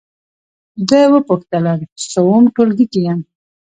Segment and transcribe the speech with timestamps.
[0.89, 1.79] ده وپوښتلم:
[2.11, 3.13] څووم ټولګي کې یې؟